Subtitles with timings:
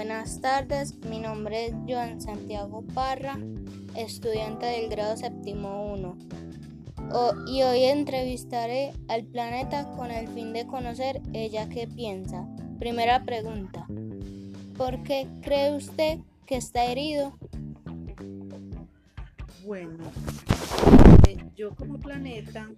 [0.00, 3.38] Buenas tardes, mi nombre es Joan Santiago Parra,
[3.94, 6.16] estudiante del grado séptimo 1.
[7.46, 12.48] y hoy entrevistaré al planeta con el fin de conocer ella qué piensa.
[12.78, 13.86] Primera pregunta.
[14.78, 17.36] ¿Por qué cree usted que está herido?
[19.66, 20.04] Bueno,
[21.28, 22.70] eh, yo como planeta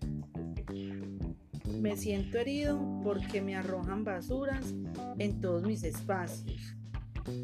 [1.81, 4.75] me siento herido porque me arrojan basuras
[5.19, 6.75] en todos mis espacios,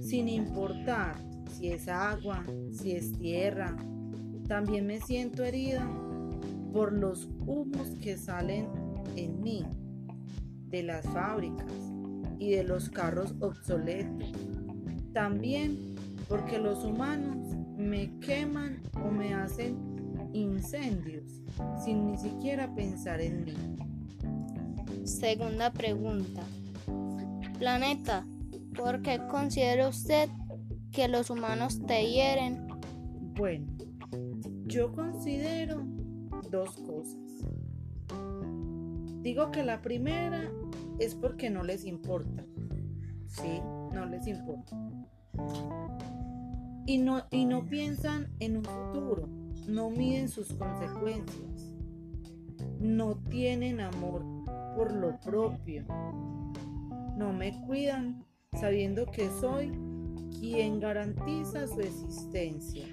[0.03, 1.17] sin importar
[1.51, 3.77] si es agua, si es tierra.
[4.47, 5.81] También me siento herido
[6.73, 8.69] por los humos que salen
[9.17, 9.65] en mí
[10.69, 11.73] de las fábricas
[12.39, 14.33] y de los carros obsoletos.
[15.13, 15.97] También
[16.29, 19.77] porque los humanos me queman o me hacen
[20.33, 21.43] incendios
[21.85, 23.55] sin ni siquiera pensar en mí.
[25.05, 26.43] Segunda pregunta.
[27.59, 28.25] Planeta,
[28.79, 30.29] ¿por qué considera usted
[30.93, 32.69] que los humanos te hieren?
[33.35, 33.67] Bueno,
[34.67, 35.85] yo considero
[36.51, 37.19] dos cosas.
[39.23, 40.51] Digo que la primera
[41.01, 42.45] es porque no les importa.
[43.27, 43.61] Sí,
[43.93, 44.77] no les importa.
[46.87, 49.29] Y no, y no piensan en un futuro,
[49.67, 51.75] no miden sus consecuencias,
[52.81, 54.25] no tienen amor
[54.75, 55.85] por lo propio.
[57.17, 58.25] No me cuidan
[58.57, 59.73] sabiendo que soy
[60.41, 62.87] quien garantiza su existencia.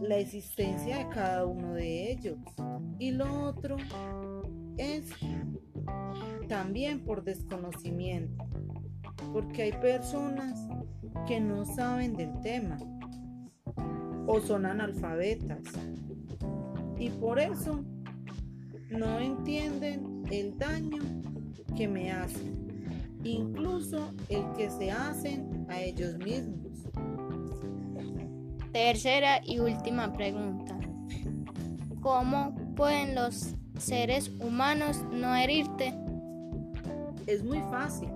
[0.00, 2.38] La existencia de cada uno de ellos.
[2.98, 3.76] Y lo otro
[4.76, 5.10] es
[6.48, 8.44] también por desconocimiento.
[9.32, 10.68] Porque hay personas
[11.26, 12.76] que no saben del tema
[14.26, 15.62] o son analfabetas.
[16.98, 17.84] Y por eso
[18.90, 21.02] no entienden el daño
[21.76, 26.64] que me hacen, incluso el que se hacen a ellos mismos.
[28.72, 30.78] Tercera y última pregunta.
[32.00, 35.94] ¿Cómo pueden los seres humanos no herirte?
[37.26, 38.10] Es muy fácil.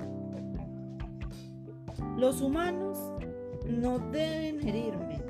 [2.16, 2.98] Los humanos
[3.68, 5.22] no deben herirme.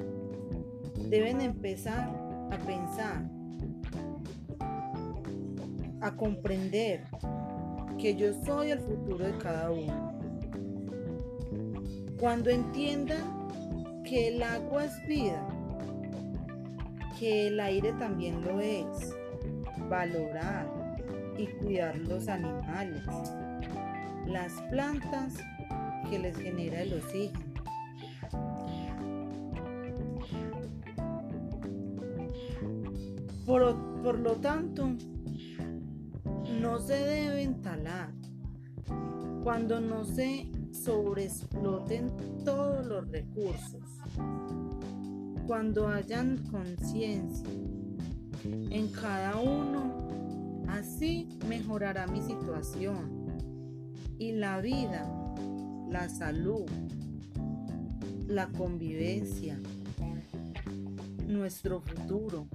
[1.08, 2.10] Deben empezar
[2.50, 3.28] a pensar
[6.00, 7.04] a comprender
[7.98, 10.12] que yo soy el futuro de cada uno.
[12.20, 13.48] Cuando entiendan
[14.04, 15.46] que el agua es vida,
[17.18, 19.14] que el aire también lo es,
[19.88, 20.66] valorar
[21.36, 23.04] y cuidar los animales,
[24.26, 25.34] las plantas
[26.08, 27.48] que les genera el oxígeno.
[33.44, 34.90] Por, por lo tanto,
[36.60, 37.60] no se deben
[39.42, 42.12] cuando no se sobreexploten
[42.44, 43.82] todos los recursos,
[45.46, 47.48] cuando hayan conciencia
[48.44, 53.18] en cada uno, así mejorará mi situación
[54.18, 55.10] y la vida,
[55.88, 56.66] la salud,
[58.26, 59.58] la convivencia,
[61.26, 62.48] nuestro futuro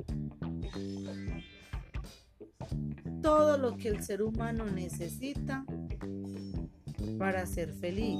[3.24, 5.66] todo lo que el ser humano necesita
[7.18, 8.20] para ser feliz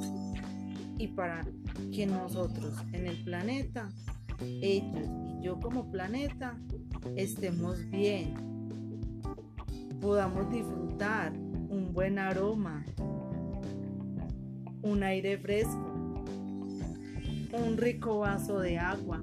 [0.98, 1.46] y para
[1.94, 3.90] que nosotros en el planeta,
[4.40, 6.58] ellos y yo como planeta,
[7.18, 8.34] estemos bien,
[10.00, 12.86] podamos disfrutar un buen aroma,
[14.84, 16.24] un aire fresco,
[17.52, 19.22] un rico vaso de agua,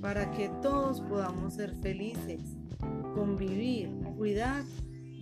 [0.00, 2.40] para que todos podamos ser felices,
[3.14, 3.90] convivir
[4.22, 4.62] cuidar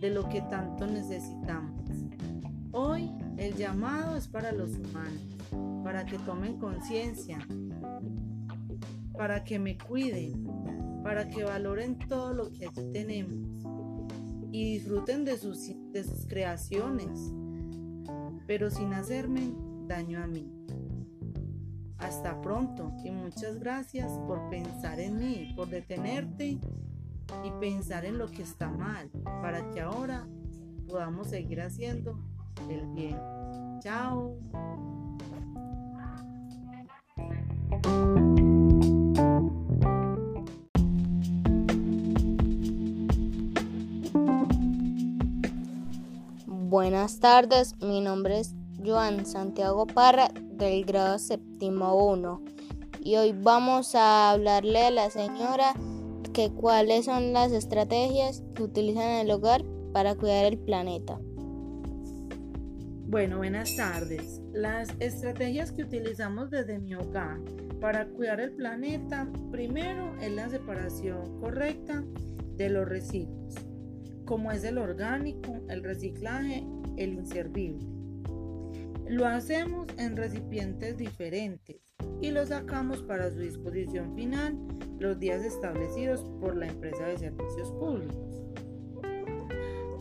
[0.01, 1.81] de lo que tanto necesitamos.
[2.73, 5.23] Hoy el llamado es para los humanos,
[5.83, 7.39] para que tomen conciencia,
[9.17, 10.47] para que me cuiden,
[11.03, 13.39] para que valoren todo lo que aquí tenemos
[14.53, 17.33] y disfruten de sus, de sus creaciones,
[18.47, 19.53] pero sin hacerme
[19.87, 20.53] daño a mí.
[21.99, 26.59] Hasta pronto y muchas gracias por pensar en mí, por detenerte
[27.45, 29.11] y pensar en lo que está mal
[29.43, 30.27] para que ahora
[30.89, 32.19] podamos seguir haciendo
[32.69, 33.17] el bien.
[33.81, 34.37] Chao.
[46.47, 48.55] Buenas tardes, mi nombre es
[48.85, 52.43] Joan Santiago Parra del grado séptimo 1
[53.03, 55.75] y hoy vamos a hablarle a la señora
[56.49, 61.19] cuáles son las estrategias que utilizan en el hogar para cuidar el planeta.
[63.07, 64.41] Bueno, buenas tardes.
[64.53, 67.41] Las estrategias que utilizamos desde mi hogar
[67.81, 72.05] para cuidar el planeta, primero es la separación correcta
[72.57, 73.55] de los residuos,
[74.25, 76.65] como es el orgánico, el reciclaje,
[76.97, 77.85] el inservible.
[79.09, 81.79] Lo hacemos en recipientes diferentes
[82.21, 84.57] y lo sacamos para su disposición final
[85.01, 88.17] los días establecidos por la empresa de servicios públicos.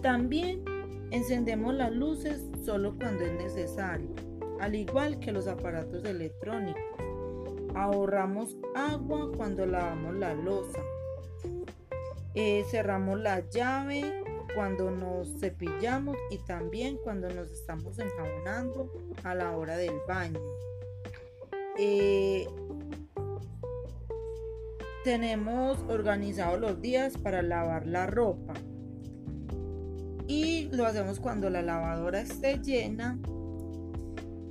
[0.01, 0.63] También
[1.12, 4.10] encendemos las luces solo cuando es necesario,
[4.60, 6.84] al igual que los aparatos electrónicos.
[7.75, 10.81] Ahorramos agua cuando lavamos la losa.
[12.36, 14.24] Eh, cerramos la llave
[14.54, 18.92] cuando nos cepillamos y también cuando nos estamos enjabonando
[19.24, 20.40] a la hora del baño.
[21.78, 22.48] Eh,
[25.04, 28.54] tenemos organizados los días para lavar la ropa
[30.28, 33.18] y lo hacemos cuando la lavadora esté llena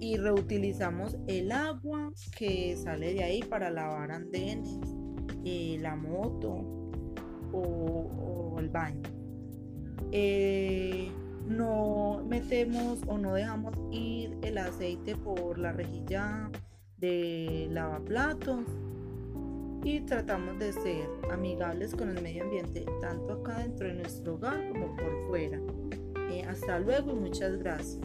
[0.00, 4.78] y reutilizamos el agua que sale de ahí para lavar andenes,
[5.44, 6.64] eh, la moto
[7.52, 9.02] o, el baño.
[10.10, 11.10] Eh,
[11.46, 16.50] no metemos o no dejamos ir el aceite por la rejilla
[16.98, 18.64] de lavaplatos
[19.88, 24.68] y tratamos de ser amigables con el medio ambiente, tanto acá dentro de nuestro hogar
[24.68, 25.58] como por fuera.
[26.30, 27.98] Eh, hasta luego y muchas gracias.